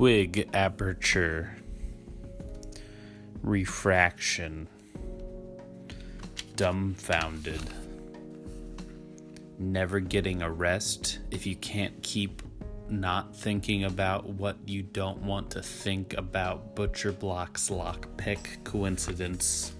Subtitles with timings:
[0.00, 1.58] twig aperture,
[3.42, 4.66] refraction,
[6.56, 7.60] dumbfounded,
[9.58, 11.18] never getting a rest.
[11.30, 12.40] If you can't keep
[12.88, 19.74] not thinking about what you don't want to think about butcher blocks lockpick coincidence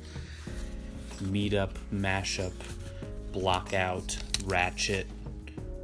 [1.22, 2.52] meetup mashup
[3.32, 5.06] block out ratchet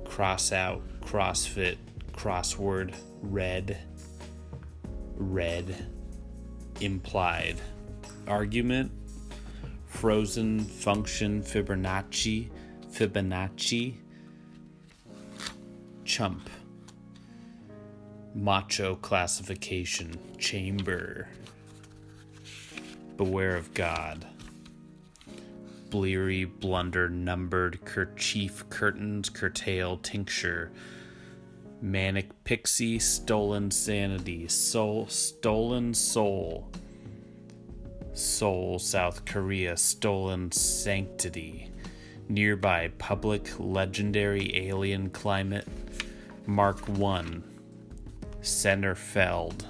[0.05, 1.79] cross out crossfit
[2.13, 3.79] crossword red
[5.17, 5.87] red
[6.81, 7.57] implied
[8.29, 8.91] argument
[9.87, 12.49] frozen function fibonacci
[12.91, 13.95] fibonacci
[16.05, 16.51] chump
[18.35, 21.27] macho classification chamber
[23.17, 24.27] beware of god
[25.89, 30.71] bleary blunder numbered kerchief curtains curtail tincture
[31.81, 36.71] manic pixie stolen sanity soul stolen soul
[38.17, 41.71] Seoul, South Korea, stolen sanctity.
[42.31, 45.69] Nearby public legendary alien climate.
[46.47, 47.45] Mark 1.
[48.41, 49.67] Centerfeld.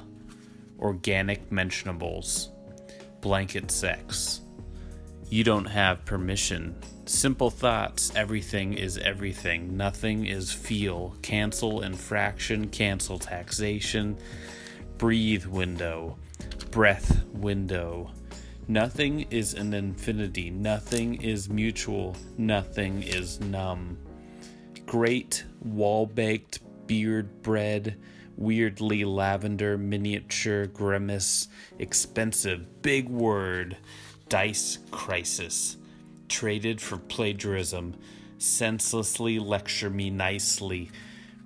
[0.78, 2.50] Organic mentionables.
[3.20, 4.42] Blanket sex.
[5.28, 6.76] You don't have permission.
[7.08, 8.10] Simple thoughts.
[8.16, 9.76] Everything is everything.
[9.76, 11.14] Nothing is feel.
[11.22, 12.68] Cancel infraction.
[12.68, 14.18] Cancel taxation.
[14.98, 16.18] Breathe window.
[16.72, 18.10] Breath window.
[18.66, 20.50] Nothing is an infinity.
[20.50, 22.16] Nothing is mutual.
[22.36, 23.98] Nothing is numb.
[24.84, 27.96] Great wall baked beard bread,
[28.36, 31.46] weirdly lavender miniature grimace,
[31.78, 33.76] expensive big word,
[34.28, 35.76] dice crisis.
[36.28, 37.94] Traded for plagiarism.
[38.38, 40.90] Senselessly lecture me nicely.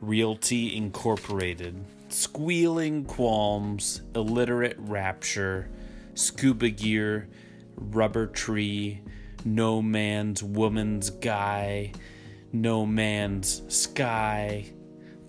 [0.01, 1.85] Realty Incorporated.
[2.09, 5.69] Squealing qualms, illiterate rapture
[6.15, 7.29] scuba gear,
[7.77, 9.01] rubber tree,
[9.45, 11.93] no man's woman's guy,
[12.53, 14.71] no man's sky,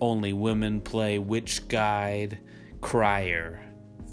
[0.00, 2.38] only women play witch guide,
[2.80, 3.60] crier,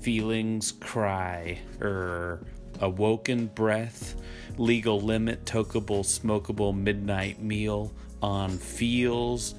[0.02, 2.46] feelings cry, er,
[2.80, 4.16] awoken breath,
[4.58, 9.56] legal limit, tokable, smokable midnight meal on feels,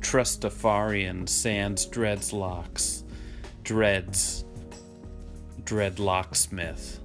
[0.00, 3.02] trustafarian, sans dreadlocks,
[3.62, 4.44] dreads,
[5.64, 6.98] Dreadlocksmith,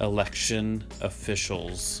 [0.00, 2.00] election officials,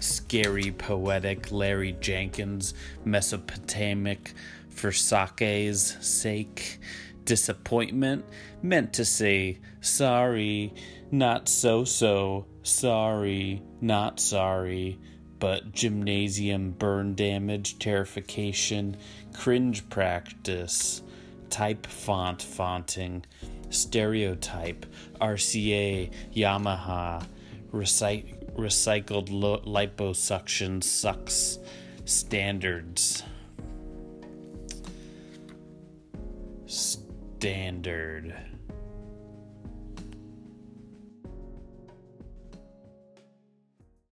[0.00, 2.72] scary poetic Larry Jenkins,
[3.04, 4.32] Mesopotamic
[4.70, 6.80] for sake's sake,
[7.24, 8.24] disappointment,
[8.62, 10.74] meant to say sorry,
[11.10, 14.98] not so so, sorry, not sorry,
[15.38, 18.96] but gymnasium burn damage, terrification,
[19.34, 21.02] cringe practice,
[21.50, 23.24] type font fonting
[23.72, 24.86] stereotype,
[25.20, 27.24] RCA, Yamaha,
[27.72, 31.58] recy- recycled lo- liposuction sucks,
[32.04, 33.22] standards.
[37.42, 38.36] Standard.